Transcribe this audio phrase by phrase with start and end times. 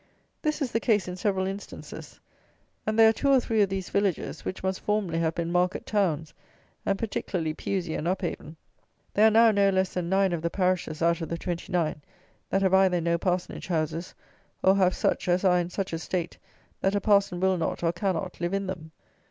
[0.41, 2.19] This is the case in several instances;
[2.87, 5.85] and there are two or three of these villages which must formerly have been market
[5.85, 6.33] towns,
[6.87, 8.55] and particularly Pewsy and Upavon.
[9.13, 12.01] There are now no less than nine of the parishes out of the twenty nine,
[12.49, 14.15] that have either no parsonage houses,
[14.63, 16.35] or have such as are in such a state
[16.79, 18.89] that a Parson will not, or cannot, live in them.